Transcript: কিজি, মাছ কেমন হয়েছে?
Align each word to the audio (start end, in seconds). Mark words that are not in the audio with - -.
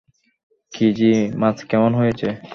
কিজি, 0.73 1.11
মাছ 1.41 1.57
কেমন 1.69 1.91
হয়েছে? 1.99 2.27